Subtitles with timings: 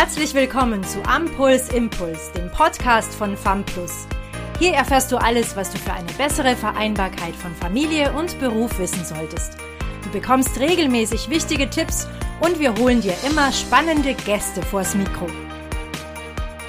[0.00, 4.06] Herzlich willkommen zu Ampuls Impuls, dem Podcast von FAMPLUS.
[4.60, 9.04] Hier erfährst du alles, was du für eine bessere Vereinbarkeit von Familie und Beruf wissen
[9.04, 9.56] solltest.
[10.04, 12.06] Du bekommst regelmäßig wichtige Tipps
[12.38, 15.26] und wir holen dir immer spannende Gäste vors Mikro.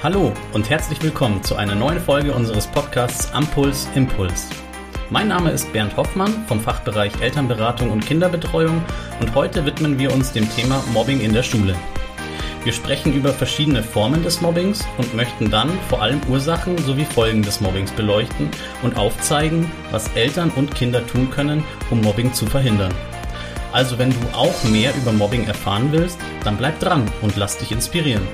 [0.02, 4.48] Hallo und herzlich willkommen zu einer neuen Folge unseres Podcasts Ampuls Impuls.
[5.08, 8.82] Mein Name ist Bernd Hoffmann vom Fachbereich Elternberatung und Kinderbetreuung
[9.20, 11.76] und heute widmen wir uns dem Thema Mobbing in der Schule.
[12.62, 17.42] Wir sprechen über verschiedene Formen des Mobbings und möchten dann vor allem Ursachen sowie Folgen
[17.42, 18.50] des Mobbings beleuchten
[18.82, 22.92] und aufzeigen, was Eltern und Kinder tun können, um Mobbing zu verhindern.
[23.72, 27.72] Also wenn du auch mehr über Mobbing erfahren willst, dann bleib dran und lass dich
[27.72, 28.26] inspirieren.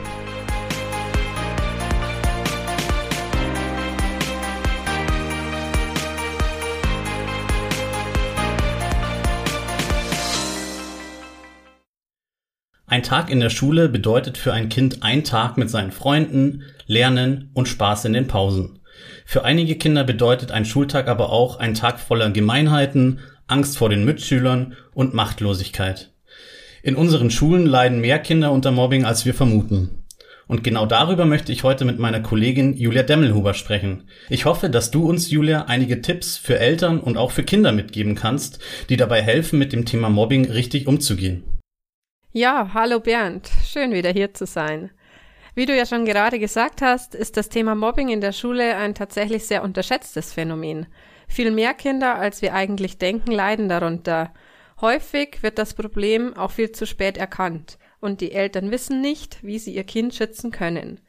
[13.06, 17.68] Tag in der Schule bedeutet für ein Kind ein Tag mit seinen Freunden, Lernen und
[17.68, 18.80] Spaß in den Pausen.
[19.24, 24.04] Für einige Kinder bedeutet ein Schultag aber auch ein Tag voller Gemeinheiten, Angst vor den
[24.04, 26.10] Mitschülern und Machtlosigkeit.
[26.82, 30.02] In unseren Schulen leiden mehr Kinder unter Mobbing, als wir vermuten.
[30.48, 34.08] Und genau darüber möchte ich heute mit meiner Kollegin Julia Demmelhuber sprechen.
[34.30, 38.16] Ich hoffe, dass du uns, Julia, einige Tipps für Eltern und auch für Kinder mitgeben
[38.16, 41.44] kannst, die dabei helfen, mit dem Thema Mobbing richtig umzugehen.
[42.36, 44.90] Ja, hallo Bernd, schön wieder hier zu sein.
[45.54, 48.94] Wie du ja schon gerade gesagt hast, ist das Thema Mobbing in der Schule ein
[48.94, 50.84] tatsächlich sehr unterschätztes Phänomen.
[51.28, 54.34] Viel mehr Kinder, als wir eigentlich denken, leiden darunter.
[54.82, 59.58] Häufig wird das Problem auch viel zu spät erkannt und die Eltern wissen nicht, wie
[59.58, 61.00] sie ihr Kind schützen können.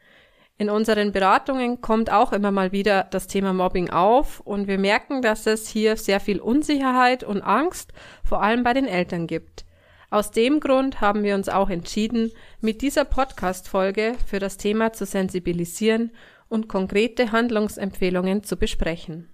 [0.58, 5.22] In unseren Beratungen kommt auch immer mal wieder das Thema Mobbing auf und wir merken,
[5.22, 7.92] dass es hier sehr viel Unsicherheit und Angst
[8.24, 9.67] vor allem bei den Eltern gibt.
[10.10, 15.06] Aus dem Grund haben wir uns auch entschieden, mit dieser Podcast-Folge für das Thema zu
[15.06, 16.12] sensibilisieren
[16.48, 19.28] und konkrete Handlungsempfehlungen zu besprechen.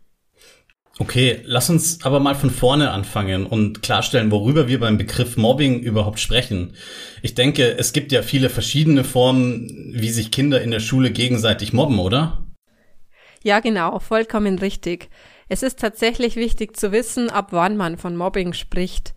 [1.00, 5.80] Okay, lass uns aber mal von vorne anfangen und klarstellen, worüber wir beim Begriff Mobbing
[5.80, 6.76] überhaupt sprechen.
[7.22, 11.74] Ich denke, es gibt ja viele verschiedene Formen, wie sich Kinder in der Schule gegenseitig
[11.74, 12.48] mobben, oder?
[13.44, 15.10] Ja, genau, vollkommen richtig.
[15.50, 19.14] Es ist tatsächlich wichtig zu wissen, ab wann man von Mobbing spricht.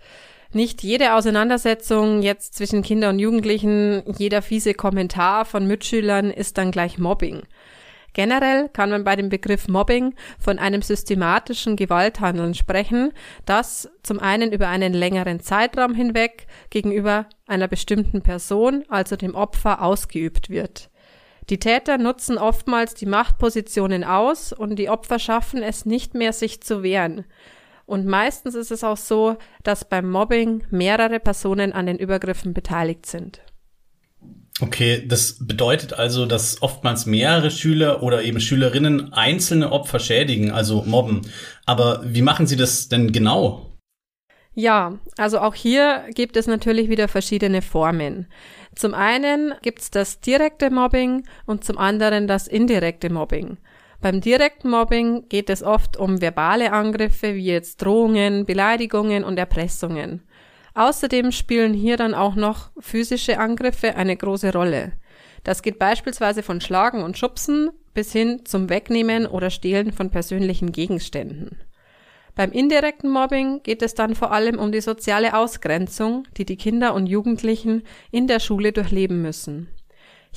[0.53, 6.71] Nicht jede Auseinandersetzung jetzt zwischen Kinder und Jugendlichen, jeder fiese Kommentar von Mitschülern ist dann
[6.71, 7.43] gleich Mobbing.
[8.17, 13.13] Generell kann man bei dem Begriff Mobbing von einem systematischen Gewalthandeln sprechen,
[13.45, 19.83] das zum einen über einen längeren Zeitraum hinweg gegenüber einer bestimmten Person, also dem Opfer,
[19.83, 20.89] ausgeübt wird.
[21.51, 26.63] Die Täter nutzen oftmals die Machtpositionen aus und die Opfer schaffen es nicht mehr, sich
[26.63, 27.27] zu wehren.
[27.87, 33.07] Und meistens ist es auch so, dass beim Mobbing mehrere Personen an den Übergriffen beteiligt
[33.07, 33.41] sind.
[34.61, 40.83] Okay, das bedeutet also, dass oftmals mehrere Schüler oder eben Schülerinnen einzelne Opfer schädigen, also
[40.83, 41.23] mobben.
[41.67, 43.77] Aber wie machen sie das denn genau?
[44.55, 48.27] Ja, also auch hier gibt es natürlich wieder verschiedene Formen.
[48.75, 53.59] Zum einen gibt es das direkte Mobbing und zum anderen das indirekte Mobbing.
[54.01, 60.23] Beim direkten Mobbing geht es oft um verbale Angriffe wie jetzt Drohungen, Beleidigungen und Erpressungen.
[60.75, 64.93] Außerdem spielen hier dann auch noch physische Angriffe eine große Rolle.
[65.43, 70.73] Das geht beispielsweise von Schlagen und Schubsen bis hin zum Wegnehmen oder Stehlen von persönlichen
[70.73, 71.59] Gegenständen.
[72.35, 76.93] Beim indirekten Mobbing geht es dann vor allem um die soziale Ausgrenzung, die die Kinder
[76.93, 79.69] und Jugendlichen in der Schule durchleben müssen.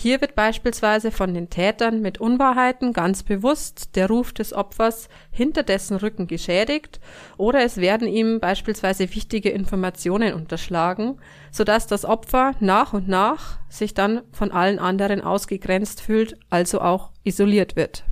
[0.02, 5.62] Hier wird beispielsweise von den Tätern mit Unwahrheiten ganz bewusst der Ruf des Opfers hinter
[5.62, 7.02] dessen Rücken geschädigt
[7.36, 11.18] oder es werden ihm beispielsweise wichtige Informationen unterschlagen,
[11.52, 17.12] sodass das Opfer nach und nach sich dann von allen anderen ausgegrenzt fühlt, also auch
[17.26, 18.06] isoliert wird.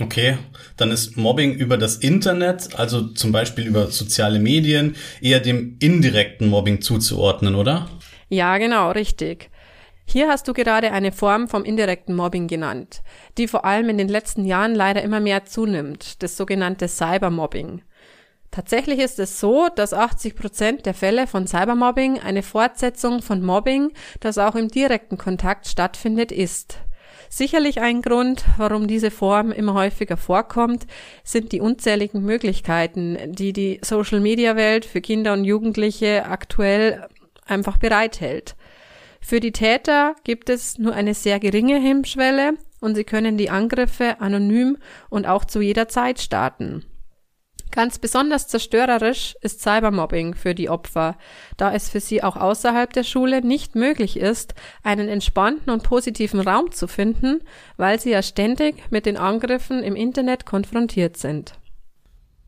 [0.00, 0.38] Okay,
[0.76, 6.48] dann ist Mobbing über das Internet, also zum Beispiel über soziale Medien, eher dem indirekten
[6.48, 7.88] Mobbing zuzuordnen, oder?
[8.28, 9.50] Ja, genau, richtig.
[10.08, 13.02] Hier hast du gerade eine Form vom indirekten Mobbing genannt,
[13.38, 17.82] die vor allem in den letzten Jahren leider immer mehr zunimmt, das sogenannte Cybermobbing.
[18.52, 23.90] Tatsächlich ist es so, dass 80 Prozent der Fälle von Cybermobbing eine Fortsetzung von Mobbing,
[24.20, 26.78] das auch im direkten Kontakt stattfindet, ist.
[27.28, 30.86] Sicherlich ein Grund, warum diese Form immer häufiger vorkommt,
[31.24, 37.08] sind die unzähligen Möglichkeiten, die die Social-Media-Welt für Kinder und Jugendliche aktuell
[37.44, 38.54] einfach bereithält.
[39.26, 44.20] Für die Täter gibt es nur eine sehr geringe Hemmschwelle und sie können die Angriffe
[44.20, 44.78] anonym
[45.10, 46.84] und auch zu jeder Zeit starten.
[47.72, 51.18] Ganz besonders zerstörerisch ist Cybermobbing für die Opfer,
[51.56, 56.38] da es für sie auch außerhalb der Schule nicht möglich ist, einen entspannten und positiven
[56.38, 57.40] Raum zu finden,
[57.76, 61.58] weil sie ja ständig mit den Angriffen im Internet konfrontiert sind.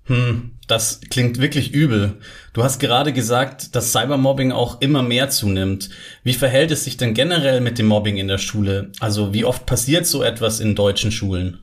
[0.08, 2.18] Hm, das klingt wirklich übel.
[2.54, 5.90] Du hast gerade gesagt, dass Cybermobbing auch immer mehr zunimmt.
[6.24, 8.90] Wie verhält es sich denn generell mit dem Mobbing in der Schule?
[9.00, 11.58] Also wie oft passiert so etwas in deutschen Schulen?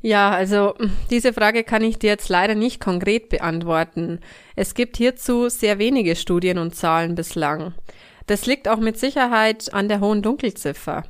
[0.00, 0.74] Ja, also
[1.10, 4.20] diese Frage kann ich dir jetzt leider nicht konkret beantworten.
[4.56, 7.74] Es gibt hierzu sehr wenige Studien und Zahlen bislang.
[8.26, 11.04] Das liegt auch mit Sicherheit an der hohen Dunkelziffer.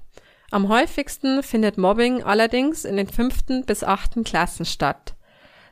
[0.51, 5.15] Am häufigsten findet Mobbing allerdings in den fünften bis achten Klassen statt.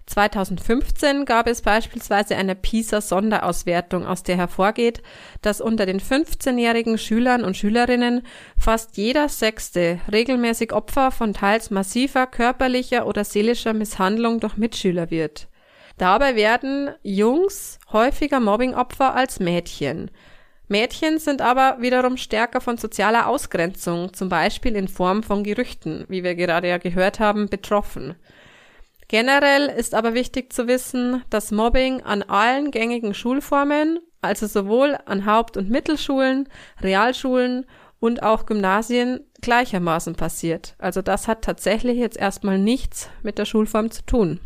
[0.06, 5.02] 2015 gab es beispielsweise eine PISA-Sonderauswertung, aus der hervorgeht,
[5.42, 8.22] dass unter den 15-jährigen Schülern und Schülerinnen
[8.58, 15.48] fast jeder Sechste regelmäßig Opfer von teils massiver körperlicher oder seelischer Misshandlung durch Mitschüler wird.
[15.98, 20.10] Dabei werden Jungs häufiger Mobbingopfer als Mädchen.
[20.68, 26.24] Mädchen sind aber wiederum stärker von sozialer Ausgrenzung, zum Beispiel in Form von Gerüchten, wie
[26.24, 28.16] wir gerade ja gehört haben, betroffen.
[29.12, 35.26] Generell ist aber wichtig zu wissen, dass Mobbing an allen gängigen Schulformen, also sowohl an
[35.26, 36.48] Haupt- und Mittelschulen,
[36.80, 37.66] Realschulen
[38.00, 40.76] und auch Gymnasien gleichermaßen passiert.
[40.78, 44.40] Also das hat tatsächlich jetzt erstmal nichts mit der Schulform zu tun.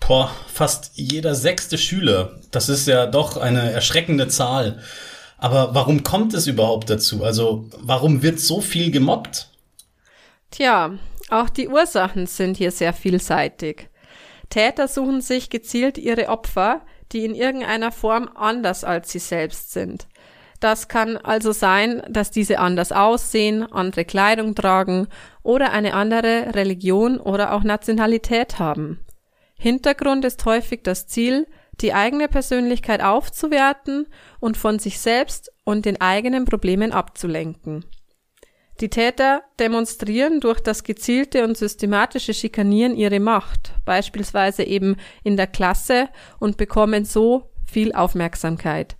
[0.00, 2.40] Boah, fast jeder sechste Schüler.
[2.50, 4.82] Das ist ja doch eine erschreckende Zahl.
[5.38, 7.22] Aber warum kommt es überhaupt dazu?
[7.22, 9.50] Also warum wird so viel gemobbt?
[10.50, 10.98] Tja,
[11.32, 13.88] auch die Ursachen sind hier sehr vielseitig.
[14.50, 16.82] Täter suchen sich gezielt ihre Opfer,
[17.12, 20.06] die in irgendeiner Form anders als sie selbst sind.
[20.60, 25.08] Das kann also sein, dass diese anders aussehen, andere Kleidung tragen
[25.42, 29.00] oder eine andere Religion oder auch Nationalität haben.
[29.58, 31.48] Hintergrund ist häufig das Ziel,
[31.80, 34.06] die eigene Persönlichkeit aufzuwerten
[34.38, 37.84] und von sich selbst und den eigenen Problemen abzulenken.
[38.82, 45.46] Die Täter demonstrieren durch das gezielte und systematische Schikanieren ihre Macht, beispielsweise eben in der
[45.46, 46.08] Klasse,
[46.40, 48.96] und bekommen so viel Aufmerksamkeit.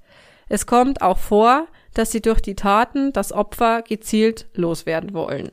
[0.48, 5.50] Es kommt auch vor, dass sie durch die Taten das Opfer gezielt loswerden wollen.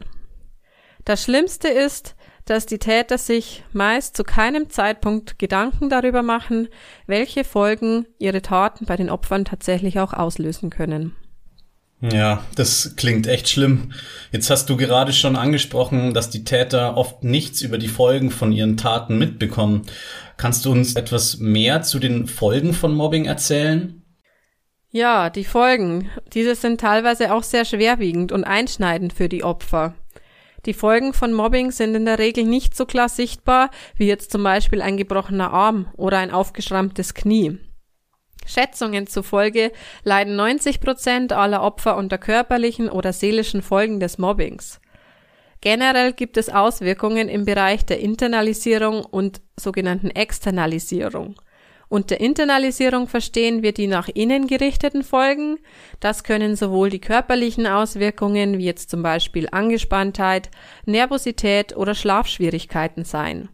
[1.06, 2.16] Das Schlimmste ist,
[2.46, 6.68] dass die Täter sich meist zu keinem Zeitpunkt Gedanken darüber machen,
[7.08, 11.16] welche Folgen ihre Taten bei den Opfern tatsächlich auch auslösen können.
[12.02, 13.92] Ja, das klingt echt schlimm.
[14.32, 18.54] Jetzt hast du gerade schon angesprochen, dass die Täter oft nichts über die Folgen von
[18.54, 19.86] ihren Taten mitbekommen.
[20.38, 24.02] Kannst du uns etwas mehr zu den Folgen von Mobbing erzählen?
[24.92, 26.10] Ja, die Folgen.
[26.34, 29.94] Diese sind teilweise auch sehr schwerwiegend und einschneidend für die Opfer.
[30.66, 34.44] Die Folgen von Mobbing sind in der Regel nicht so klar sichtbar wie jetzt zum
[34.44, 37.60] Beispiel ein gebrochener Arm oder ein aufgeschrammtes Knie.
[38.46, 39.72] Schätzungen zufolge
[40.04, 44.80] leiden 90 Prozent aller Opfer unter körperlichen oder seelischen Folgen des Mobbings.
[45.62, 51.36] Generell gibt es Auswirkungen im Bereich der Internalisierung und sogenannten Externalisierung.
[51.90, 55.58] Unter Internalisierung verstehen wir die nach innen gerichteten Folgen.
[56.00, 60.52] Das können sowohl die körperlichen Auswirkungen wie jetzt zum Beispiel Angespanntheit,
[60.86, 63.50] Nervosität oder Schlafschwierigkeiten sein.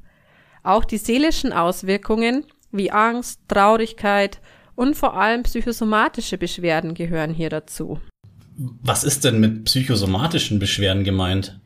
[0.63, 4.41] Auch die seelischen Auswirkungen wie Angst, Traurigkeit,
[4.75, 8.00] und vor allem psychosomatische Beschwerden gehören hier dazu.
[8.57, 11.60] Was ist denn mit psychosomatischen Beschwerden gemeint?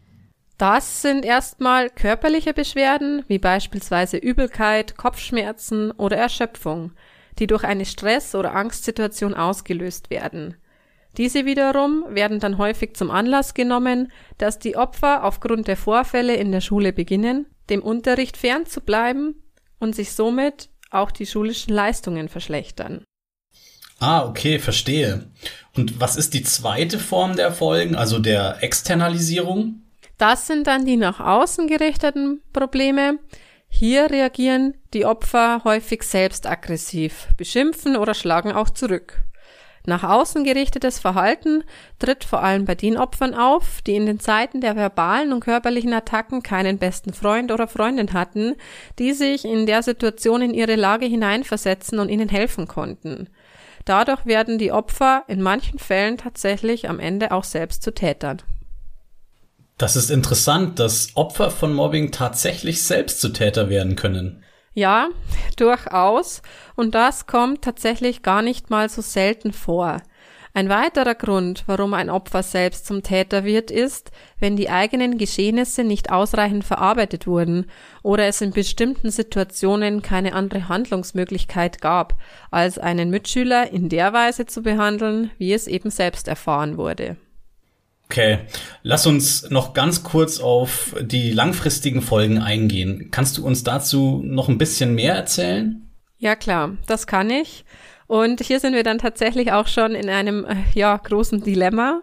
[0.58, 6.92] Das sind erstmal körperliche Beschwerden, wie beispielsweise Übelkeit, Kopfschmerzen oder Erschöpfung,
[7.38, 10.56] die durch eine Stress- oder Angstsituation ausgelöst werden.
[11.18, 16.51] Diese wiederum werden dann häufig zum Anlass genommen, dass die Opfer aufgrund der Vorfälle in
[16.51, 19.42] der Schule beginnen, dem Unterricht fernzubleiben
[19.80, 23.03] und sich somit auch die schulischen Leistungen verschlechtern.
[24.00, 25.29] Ah, okay, verstehe.
[25.75, 29.81] Und was ist die zweite Form der Folgen, also der Externalisierung?
[30.17, 33.19] Das sind dann die nach außen gerichteten Probleme.
[33.67, 39.24] Hier reagieren die Opfer häufig selbst aggressiv, beschimpfen oder schlagen auch zurück.
[39.86, 41.63] Nach außen gerichtetes Verhalten
[42.00, 45.93] tritt vor allem bei den Opfern auf, die in den Zeiten der verbalen und körperlichen
[45.93, 48.55] Attacken keinen besten Freund oder Freundin hatten,
[49.00, 53.29] die sich in der Situation in ihre Lage hineinversetzen und ihnen helfen konnten.
[53.86, 58.41] Dadurch werden die Opfer in manchen Fällen tatsächlich am Ende auch selbst zu Tätern.
[59.77, 64.43] Das ist interessant, dass Opfer von Mobbing tatsächlich selbst zu Täter werden können.
[64.74, 65.10] Ja,
[65.58, 66.42] durchaus.
[66.76, 70.02] Und das kommt tatsächlich gar nicht mal so selten vor.
[70.54, 75.84] Ein weiterer Grund, warum ein Opfer selbst zum Täter wird, ist, wenn die eigenen Geschehnisse
[75.84, 77.68] nicht ausreichend verarbeitet wurden
[78.02, 82.16] oder es in bestimmten Situationen keine andere Handlungsmöglichkeit gab,
[82.50, 87.16] als einen Mitschüler in der Weise zu behandeln, wie es eben selbst erfahren wurde.
[88.12, 88.39] Okay,
[88.82, 93.10] lass uns noch ganz kurz auf die langfristigen Folgen eingehen.
[93.12, 95.88] Kannst du uns dazu noch ein bisschen mehr erzählen?
[96.18, 97.66] Ja klar, das kann ich.
[98.08, 102.01] Und hier sind wir dann tatsächlich auch schon in einem äh, ja, großen Dilemma.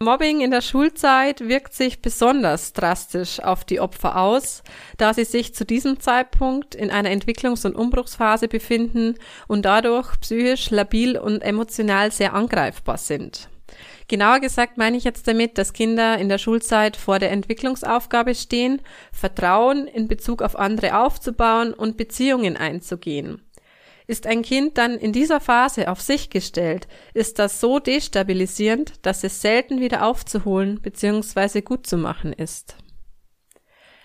[0.00, 4.64] Mobbing in der Schulzeit wirkt sich besonders drastisch auf die Opfer aus,
[4.98, 9.14] da sie sich zu diesem Zeitpunkt in einer Entwicklungs- und Umbruchsphase befinden
[9.46, 13.48] und dadurch psychisch labil und emotional sehr angreifbar sind.
[14.08, 18.80] Genauer gesagt meine ich jetzt damit, dass Kinder in der Schulzeit vor der Entwicklungsaufgabe stehen,
[19.12, 23.42] Vertrauen in Bezug auf andere aufzubauen und Beziehungen einzugehen.
[24.06, 29.24] Ist ein Kind dann in dieser Phase auf sich gestellt, ist das so destabilisierend, dass
[29.24, 31.62] es selten wieder aufzuholen bzw.
[31.62, 32.76] gut zu machen ist.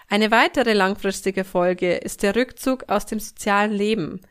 [0.07, 4.21] Eine weitere langfristige Folge ist der Rückzug aus dem sozialen Leben.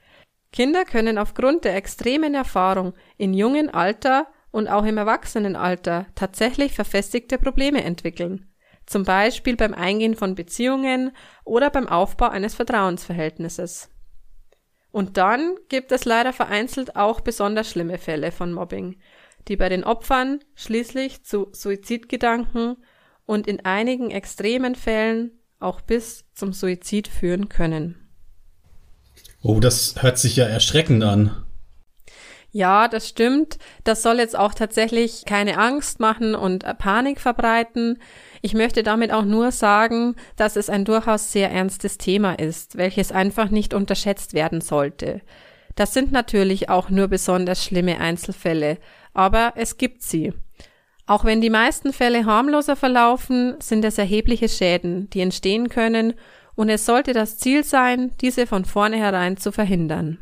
[0.52, 7.38] Kinder können aufgrund der extremen Erfahrung in jungen Alter und auch im Erwachsenenalter tatsächlich verfestigte
[7.38, 8.48] Probleme entwickeln,
[8.86, 11.12] zum Beispiel beim Eingehen von Beziehungen
[11.44, 13.90] oder beim Aufbau eines Vertrauensverhältnisses.
[14.92, 18.98] Und dann gibt es leider vereinzelt auch besonders schlimme Fälle von Mobbing,
[19.48, 22.76] die bei den Opfern schließlich zu Suizidgedanken
[23.24, 28.08] und in einigen extremen Fällen auch bis zum Suizid führen können.
[29.42, 31.44] Oh, das hört sich ja erschreckend an.
[32.52, 33.58] Ja, das stimmt.
[33.84, 37.98] Das soll jetzt auch tatsächlich keine Angst machen und Panik verbreiten.
[38.42, 43.12] Ich möchte damit auch nur sagen, dass es ein durchaus sehr ernstes Thema ist, welches
[43.12, 45.20] einfach nicht unterschätzt werden sollte.
[45.76, 48.78] Das sind natürlich auch nur besonders schlimme Einzelfälle,
[49.14, 50.32] aber es gibt sie.
[51.06, 56.14] Auch wenn die meisten Fälle harmloser verlaufen, sind es erhebliche Schäden, die entstehen können,
[56.56, 60.18] und es sollte das Ziel sein, diese von vornherein zu verhindern.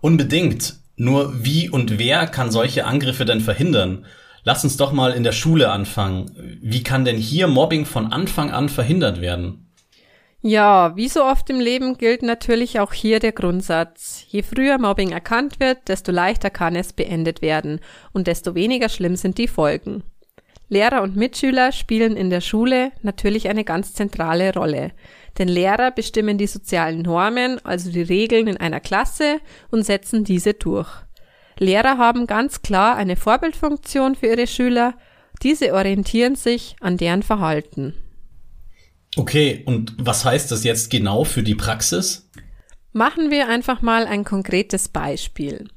[0.00, 0.79] Unbedingt.
[1.02, 4.04] Nur wie und wer kann solche Angriffe denn verhindern?
[4.44, 6.30] Lass uns doch mal in der Schule anfangen.
[6.60, 9.72] Wie kann denn hier Mobbing von Anfang an verhindert werden?
[10.42, 14.26] Ja, wie so oft im Leben gilt natürlich auch hier der Grundsatz.
[14.28, 17.80] Je früher Mobbing erkannt wird, desto leichter kann es beendet werden
[18.12, 20.02] und desto weniger schlimm sind die Folgen.
[20.70, 24.92] Lehrer und Mitschüler spielen in der Schule natürlich eine ganz zentrale Rolle.
[25.36, 30.54] Denn Lehrer bestimmen die sozialen Normen, also die Regeln in einer Klasse und setzen diese
[30.54, 30.88] durch.
[31.58, 34.94] Lehrer haben ganz klar eine Vorbildfunktion für ihre Schüler,
[35.42, 37.94] diese orientieren sich an deren Verhalten.
[39.16, 42.30] Okay, und was heißt das jetzt genau für die Praxis?
[42.92, 45.68] Machen wir einfach mal ein konkretes Beispiel.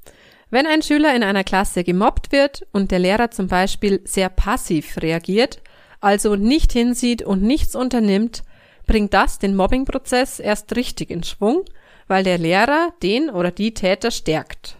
[0.53, 4.97] Wenn ein Schüler in einer Klasse gemobbt wird und der Lehrer zum Beispiel sehr passiv
[5.01, 5.63] reagiert,
[5.99, 8.43] also nicht hinsieht und nichts unternimmt,
[8.85, 11.65] bringt das den Mobbingprozess erst richtig in Schwung,
[12.07, 14.75] weil der Lehrer den oder die Täter stärkt.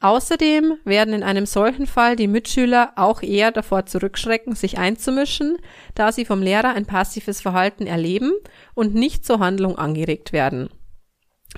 [0.00, 5.58] Außerdem werden in einem solchen Fall die Mitschüler auch eher davor zurückschrecken, sich einzumischen,
[5.94, 8.32] da sie vom Lehrer ein passives Verhalten erleben
[8.74, 10.70] und nicht zur Handlung angeregt werden.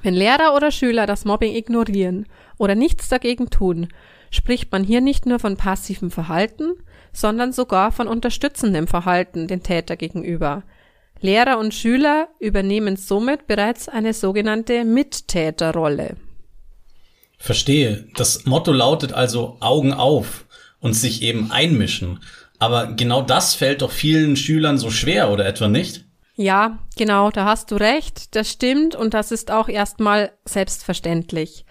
[0.03, 2.27] Wenn Lehrer oder Schüler das Mobbing ignorieren
[2.61, 3.89] oder nichts dagegen tun,
[4.31, 6.75] spricht man hier nicht nur von passivem Verhalten,
[7.13, 10.63] sondern sogar von unterstützendem Verhalten den Täter gegenüber,
[11.23, 16.17] Lehrer und Schüler übernehmen somit bereits eine sogenannte Mittäterrolle.
[17.39, 18.07] Verstehe.
[18.17, 20.47] Das Motto lautet also Augen auf
[20.81, 22.21] und sich eben einmischen.
[22.59, 26.05] Aber genau das fällt doch vielen Schülern so schwer, oder etwa nicht?
[26.37, 31.65] Ja, genau, da hast du recht, das stimmt und das ist auch erstmal selbstverständlich.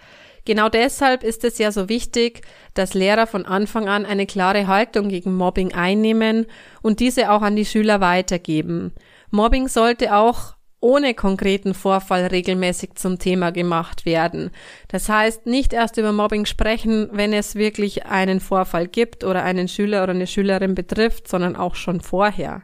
[0.44, 2.42] Genau deshalb ist es ja so wichtig,
[2.74, 6.46] dass Lehrer von Anfang an eine klare Haltung gegen Mobbing einnehmen
[6.82, 8.92] und diese auch an die Schüler weitergeben.
[9.30, 14.50] Mobbing sollte auch ohne konkreten Vorfall regelmäßig zum Thema gemacht werden.
[14.88, 19.68] Das heißt, nicht erst über Mobbing sprechen, wenn es wirklich einen Vorfall gibt oder einen
[19.68, 22.62] Schüler oder eine Schülerin betrifft, sondern auch schon vorher.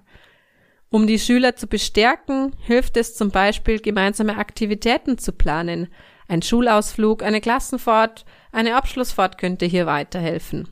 [0.88, 5.88] Um die Schüler zu bestärken, hilft es zum Beispiel, gemeinsame Aktivitäten zu planen.
[6.28, 10.68] Ein Schulausflug, eine Klassenfahrt, eine Abschlussfahrt könnte hier weiterhelfen.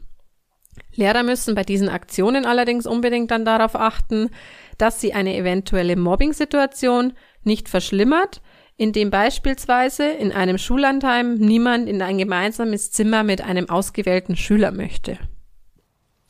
[0.94, 4.30] Lehrer müssen bei diesen Aktionen allerdings unbedingt dann darauf achten,
[4.78, 8.40] dass sie eine eventuelle Mobbing-Situation nicht verschlimmert,
[8.76, 15.18] indem beispielsweise in einem Schullandheim niemand in ein gemeinsames Zimmer mit einem ausgewählten Schüler möchte.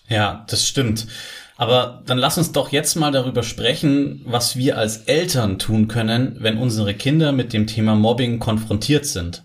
[0.09, 1.07] Ja, das stimmt.
[1.57, 6.37] Aber dann lass uns doch jetzt mal darüber sprechen, was wir als Eltern tun können,
[6.41, 9.45] wenn unsere Kinder mit dem Thema Mobbing konfrontiert sind.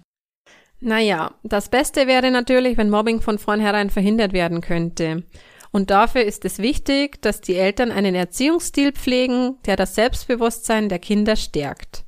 [0.81, 5.23] Naja, das Beste wäre natürlich, wenn Mobbing von vornherein verhindert werden könnte.
[5.71, 10.99] Und dafür ist es wichtig, dass die Eltern einen Erziehungsstil pflegen, der das Selbstbewusstsein der
[10.99, 12.05] Kinder stärkt.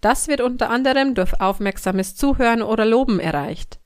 [0.00, 3.80] Das wird unter anderem durch aufmerksames Zuhören oder Loben erreicht.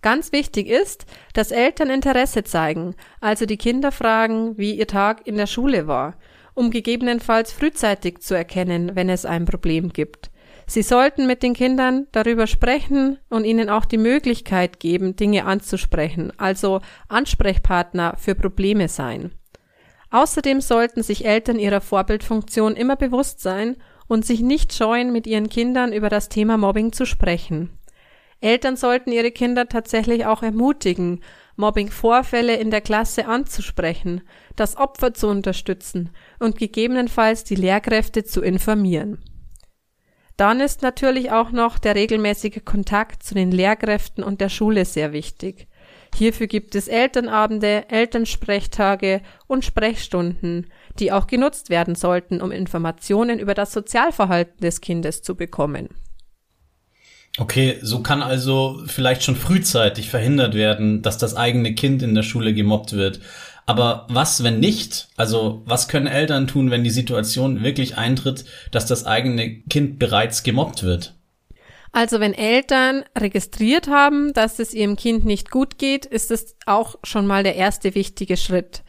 [0.00, 5.36] Ganz wichtig ist, dass Eltern Interesse zeigen, also die Kinder fragen, wie ihr Tag in
[5.36, 6.16] der Schule war,
[6.54, 10.30] um gegebenenfalls frühzeitig zu erkennen, wenn es ein Problem gibt.
[10.66, 16.32] Sie sollten mit den Kindern darüber sprechen und ihnen auch die Möglichkeit geben, Dinge anzusprechen,
[16.36, 19.32] also Ansprechpartner für Probleme sein.
[20.10, 23.76] Außerdem sollten sich Eltern ihrer Vorbildfunktion immer bewusst sein
[24.08, 27.77] und sich nicht scheuen, mit ihren Kindern über das Thema Mobbing zu sprechen.
[28.40, 31.22] Eltern sollten ihre Kinder tatsächlich auch ermutigen,
[31.56, 34.22] Mobbing-Vorfälle in der Klasse anzusprechen,
[34.54, 39.18] das Opfer zu unterstützen und gegebenenfalls die Lehrkräfte zu informieren.
[40.36, 45.12] Dann ist natürlich auch noch der regelmäßige Kontakt zu den Lehrkräften und der Schule sehr
[45.12, 45.66] wichtig.
[46.14, 50.68] Hierfür gibt es Elternabende, Elternsprechtage und Sprechstunden,
[51.00, 55.88] die auch genutzt werden sollten, um Informationen über das Sozialverhalten des Kindes zu bekommen.
[57.38, 62.24] Okay, so kann also vielleicht schon frühzeitig verhindert werden, dass das eigene Kind in der
[62.24, 63.20] Schule gemobbt wird.
[63.64, 65.08] Aber was, wenn nicht?
[65.16, 70.42] Also, was können Eltern tun, wenn die Situation wirklich eintritt, dass das eigene Kind bereits
[70.42, 71.14] gemobbt wird?
[71.92, 76.96] Also, wenn Eltern registriert haben, dass es ihrem Kind nicht gut geht, ist es auch
[77.04, 78.82] schon mal der erste wichtige Schritt.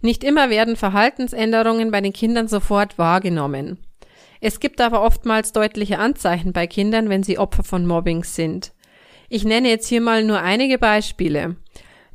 [0.00, 3.78] Nicht immer werden Verhaltensänderungen bei den Kindern sofort wahrgenommen.
[4.40, 8.72] Es gibt aber oftmals deutliche Anzeichen bei Kindern, wenn sie Opfer von Mobbing sind.
[9.28, 11.56] Ich nenne jetzt hier mal nur einige Beispiele.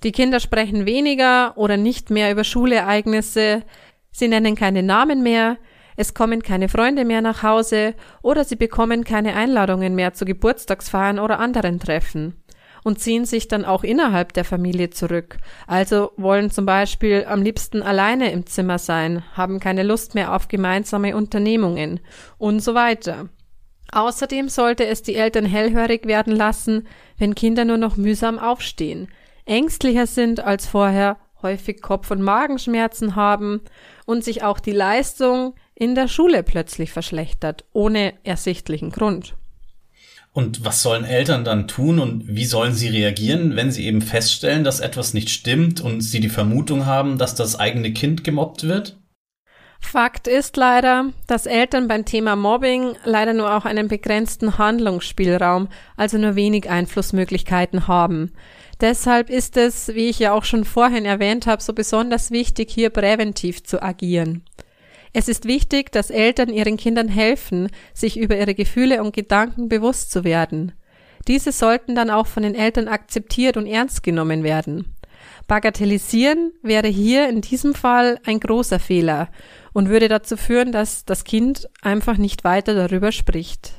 [0.03, 3.63] Die Kinder sprechen weniger oder nicht mehr über Schulereignisse,
[4.11, 5.57] sie nennen keine Namen mehr,
[5.97, 11.19] es kommen keine Freunde mehr nach Hause oder sie bekommen keine Einladungen mehr zu Geburtstagsfeiern
[11.19, 12.35] oder anderen Treffen
[12.85, 15.39] und ziehen sich dann auch innerhalb der Familie zurück.
[15.65, 20.47] Also wollen zum Beispiel am liebsten alleine im Zimmer sein, haben keine Lust mehr auf
[20.47, 21.99] gemeinsame Unternehmungen
[22.37, 23.29] und so weiter.
[23.91, 26.87] Außerdem sollte es die Eltern hellhörig werden lassen,
[27.17, 29.07] wenn Kinder nur noch mühsam aufstehen,
[29.45, 33.61] ängstlicher sind als vorher, häufig Kopf- und Magenschmerzen haben
[34.05, 39.35] und sich auch die Leistung in der Schule plötzlich verschlechtert, ohne ersichtlichen Grund.
[40.35, 44.65] Und was sollen Eltern dann tun und wie sollen sie reagieren, wenn sie eben feststellen,
[44.65, 48.99] dass etwas nicht stimmt und sie die Vermutung haben, dass das eigene Kind gemobbt wird?
[49.79, 56.17] Fakt ist leider, dass Eltern beim Thema Mobbing leider nur auch einen begrenzten Handlungsspielraum, also
[56.17, 58.33] nur wenig Einflussmöglichkeiten haben.
[58.81, 62.89] Deshalb ist es, wie ich ja auch schon vorhin erwähnt habe, so besonders wichtig, hier
[62.89, 64.43] präventiv zu agieren.
[65.17, 70.11] Es ist wichtig, dass Eltern ihren Kindern helfen, sich über ihre Gefühle und Gedanken bewusst
[70.11, 70.73] zu werden.
[71.29, 74.93] Diese sollten dann auch von den Eltern akzeptiert und ernst genommen werden.
[75.47, 79.29] Bagatellisieren wäre hier in diesem Fall ein großer Fehler
[79.71, 83.71] und würde dazu führen, dass das Kind einfach nicht weiter darüber spricht.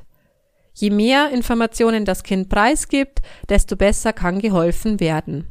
[0.73, 3.21] Je mehr Informationen das Kind preisgibt,
[3.51, 5.49] desto besser kann geholfen werden.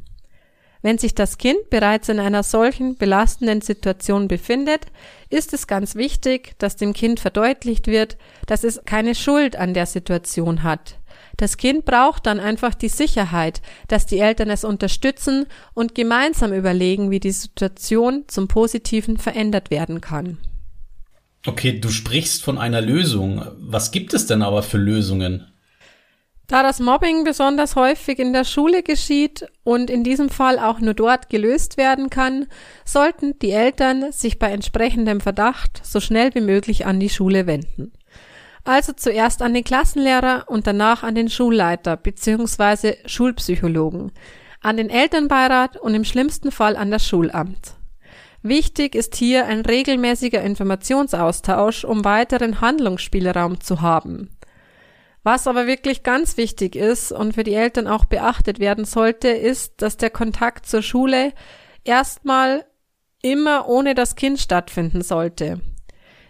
[0.82, 4.86] Wenn sich das Kind bereits in einer solchen belastenden Situation befindet,
[5.30, 9.86] ist es ganz wichtig, dass dem Kind verdeutlicht wird, dass es keine Schuld an der
[9.86, 10.98] Situation hat.
[11.36, 17.10] Das Kind braucht dann einfach die Sicherheit, dass die Eltern es unterstützen und gemeinsam überlegen,
[17.10, 20.38] wie die Situation zum Positiven verändert werden kann.
[21.46, 23.42] Okay, du sprichst von einer Lösung.
[23.58, 25.46] Was gibt es denn aber für Lösungen?
[26.48, 30.94] Da das Mobbing besonders häufig in der Schule geschieht und in diesem Fall auch nur
[30.94, 32.46] dort gelöst werden kann,
[32.84, 37.92] sollten die Eltern sich bei entsprechendem Verdacht so schnell wie möglich an die Schule wenden.
[38.62, 42.94] Also zuerst an den Klassenlehrer und danach an den Schulleiter bzw.
[43.06, 44.12] Schulpsychologen,
[44.60, 47.74] an den Elternbeirat und im schlimmsten Fall an das Schulamt.
[48.42, 54.35] Wichtig ist hier ein regelmäßiger Informationsaustausch, um weiteren Handlungsspielraum zu haben.
[55.26, 59.82] Was aber wirklich ganz wichtig ist und für die Eltern auch beachtet werden sollte, ist,
[59.82, 61.32] dass der Kontakt zur Schule
[61.82, 62.64] erstmal
[63.22, 65.60] immer ohne das Kind stattfinden sollte.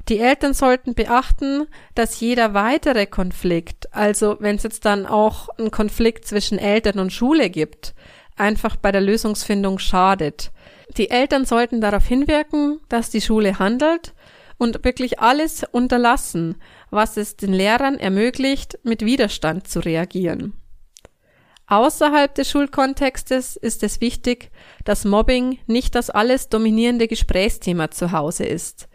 [0.09, 5.70] Die Eltern sollten beachten, dass jeder weitere Konflikt, also wenn es jetzt dann auch einen
[5.70, 7.94] Konflikt zwischen Eltern und Schule gibt,
[8.35, 10.52] einfach bei der Lösungsfindung schadet.
[10.96, 14.14] Die Eltern sollten darauf hinwirken, dass die Schule handelt
[14.56, 16.56] und wirklich alles unterlassen,
[16.90, 20.55] was es den Lehrern ermöglicht, mit Widerstand zu reagieren.
[21.68, 24.51] Außerhalb des Schulkontextes ist es wichtig,
[24.85, 28.88] dass Mobbing nicht das alles dominierende Gesprächsthema zu Hause ist.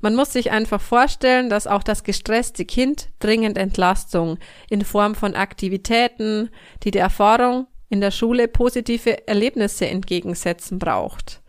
[0.00, 5.36] Man muss sich einfach vorstellen, dass auch das gestresste Kind dringend Entlastung in Form von
[5.36, 6.50] Aktivitäten,
[6.82, 11.40] die der Erfahrung in der Schule positive Erlebnisse entgegensetzen braucht.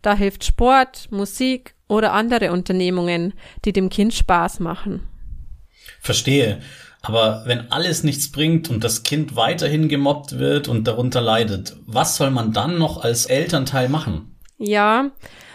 [0.00, 3.34] Da hilft Sport, Musik oder andere Unternehmungen,
[3.66, 5.06] die dem Kind Spaß machen.
[6.00, 6.60] Verstehe.
[7.02, 12.16] Aber wenn alles nichts bringt und das Kind weiterhin gemobbt wird und darunter leidet, was
[12.16, 14.36] soll man dann noch als Elternteil machen?
[14.58, 15.10] Ja,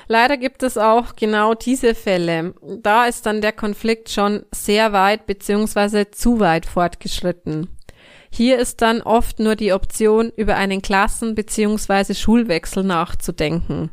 [0.08, 2.54] leider gibt es auch genau diese Fälle.
[2.82, 7.68] Da ist dann der Konflikt schon sehr weit beziehungsweise zu weit fortgeschritten.
[8.32, 13.92] Hier ist dann oft nur die Option, über einen Klassen- beziehungsweise Schulwechsel nachzudenken.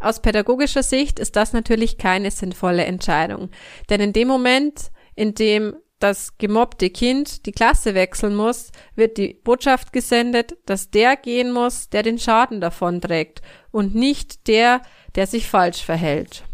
[0.00, 3.48] Aus pädagogischer Sicht ist das natürlich keine sinnvolle Entscheidung,
[3.88, 9.40] denn in dem Moment, in dem das gemobbte Kind die Klasse wechseln muss, wird die
[9.42, 14.82] Botschaft gesendet, dass der gehen muss, der den Schaden davonträgt und nicht der,
[15.14, 16.44] der sich falsch verhält.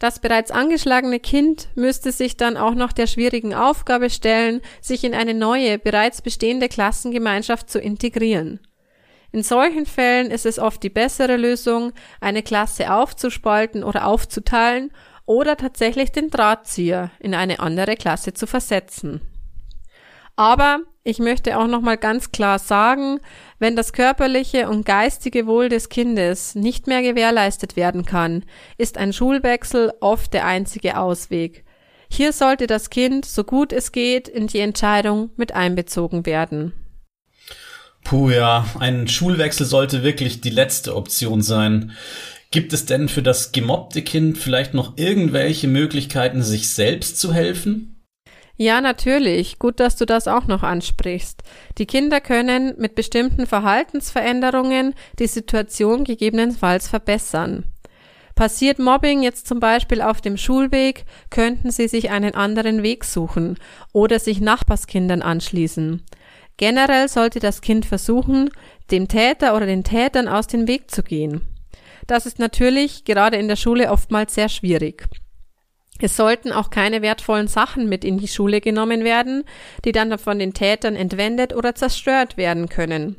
[0.00, 5.14] Das bereits angeschlagene Kind müsste sich dann auch noch der schwierigen Aufgabe stellen, sich in
[5.14, 8.58] eine neue, bereits bestehende Klassengemeinschaft zu integrieren.
[9.30, 14.92] In solchen Fällen ist es oft die bessere Lösung, eine Klasse aufzuspalten oder aufzuteilen
[15.32, 19.22] oder tatsächlich den Drahtzieher in eine andere Klasse zu versetzen.
[20.36, 23.18] Aber ich möchte auch noch mal ganz klar sagen,
[23.58, 28.44] wenn das körperliche und geistige Wohl des Kindes nicht mehr gewährleistet werden kann,
[28.76, 31.64] ist ein Schulwechsel oft der einzige Ausweg.
[32.10, 36.74] Hier sollte das Kind, so gut es geht, in die Entscheidung mit einbezogen werden.
[38.04, 41.92] Puh ja, ein Schulwechsel sollte wirklich die letzte Option sein.
[42.52, 48.04] Gibt es denn für das gemobbte Kind vielleicht noch irgendwelche Möglichkeiten, sich selbst zu helfen?
[48.58, 49.58] Ja, natürlich.
[49.58, 51.42] Gut, dass du das auch noch ansprichst.
[51.78, 57.64] Die Kinder können mit bestimmten Verhaltensveränderungen die Situation gegebenenfalls verbessern.
[58.34, 63.58] Passiert Mobbing jetzt zum Beispiel auf dem Schulweg, könnten sie sich einen anderen Weg suchen
[63.92, 66.02] oder sich Nachbarskindern anschließen.
[66.58, 68.50] Generell sollte das Kind versuchen,
[68.90, 71.51] dem Täter oder den Tätern aus dem Weg zu gehen.
[72.12, 75.08] Das ist natürlich gerade in der Schule oftmals sehr schwierig.
[75.98, 79.44] Es sollten auch keine wertvollen Sachen mit in die Schule genommen werden,
[79.86, 83.16] die dann von den Tätern entwendet oder zerstört werden können.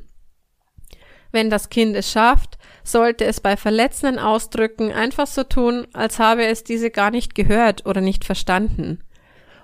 [1.31, 6.45] Wenn das Kind es schafft, sollte es bei verletzenden Ausdrücken einfach so tun, als habe
[6.45, 8.99] es diese gar nicht gehört oder nicht verstanden.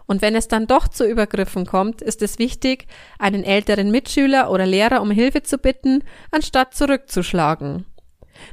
[0.07, 2.87] Und wenn es dann doch zu Übergriffen kommt, ist es wichtig,
[3.19, 7.85] einen älteren Mitschüler oder Lehrer um Hilfe zu bitten, anstatt zurückzuschlagen.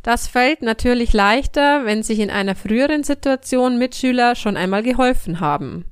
[0.03, 5.85] Das fällt natürlich leichter, wenn sich in einer früheren Situation Mitschüler schon einmal geholfen haben.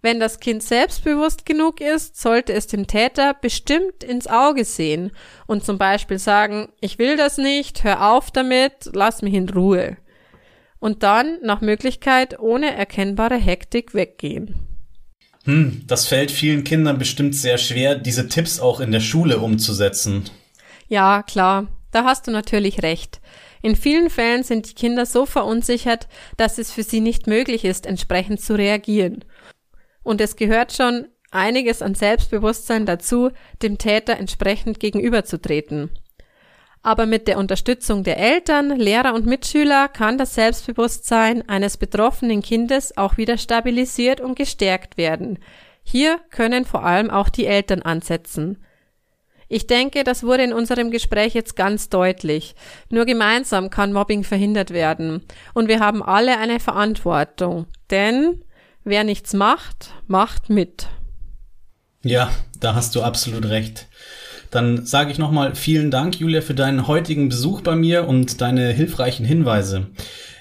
[0.00, 5.10] Wenn das Kind selbstbewusst genug ist, sollte es dem Täter bestimmt ins Auge sehen
[5.46, 9.96] und zum Beispiel sagen, ich will das nicht, hör auf damit, lass mich in Ruhe.
[10.78, 14.54] Und dann nach Möglichkeit ohne erkennbare Hektik weggehen.
[15.44, 20.30] Hm, das fällt vielen Kindern bestimmt sehr schwer, diese Tipps auch in der Schule umzusetzen.
[20.88, 21.66] Ja, klar.
[21.90, 23.20] Da hast du natürlich recht.
[23.62, 27.86] In vielen Fällen sind die Kinder so verunsichert, dass es für sie nicht möglich ist,
[27.86, 29.24] entsprechend zu reagieren.
[30.02, 33.30] Und es gehört schon einiges an Selbstbewusstsein dazu,
[33.62, 35.90] dem Täter entsprechend gegenüberzutreten.
[36.82, 42.96] Aber mit der Unterstützung der Eltern, Lehrer und Mitschüler kann das Selbstbewusstsein eines betroffenen Kindes
[42.96, 45.38] auch wieder stabilisiert und gestärkt werden.
[45.82, 48.64] Hier können vor allem auch die Eltern ansetzen.
[49.48, 52.54] Ich denke, das wurde in unserem Gespräch jetzt ganz deutlich.
[52.90, 55.22] Nur gemeinsam kann Mobbing verhindert werden.
[55.54, 57.66] Und wir haben alle eine Verantwortung.
[57.90, 58.42] Denn
[58.84, 60.88] wer nichts macht, macht mit.
[62.02, 62.30] Ja,
[62.60, 63.86] da hast du absolut recht.
[64.50, 68.70] Dann sage ich nochmal vielen Dank, Julia, für deinen heutigen Besuch bei mir und deine
[68.70, 69.88] hilfreichen Hinweise.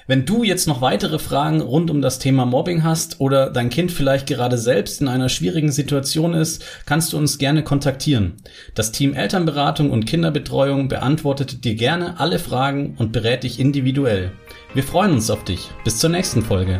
[0.09, 3.91] Wenn du jetzt noch weitere Fragen rund um das Thema Mobbing hast oder dein Kind
[3.91, 8.37] vielleicht gerade selbst in einer schwierigen Situation ist, kannst du uns gerne kontaktieren.
[8.73, 14.31] Das Team Elternberatung und Kinderbetreuung beantwortet dir gerne alle Fragen und berät dich individuell.
[14.73, 15.71] Wir freuen uns auf dich.
[15.83, 16.79] Bis zur nächsten Folge.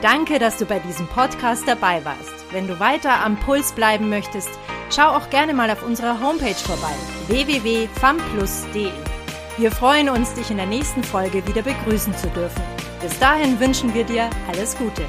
[0.00, 2.32] Danke, dass du bei diesem Podcast dabei warst.
[2.50, 4.48] Wenn du weiter am Puls bleiben möchtest,
[4.90, 6.94] schau auch gerne mal auf unserer Homepage vorbei
[7.28, 9.11] www.famplus.de.
[9.58, 12.62] Wir freuen uns, dich in der nächsten Folge wieder begrüßen zu dürfen.
[13.02, 15.02] Bis dahin wünschen wir dir alles Gute.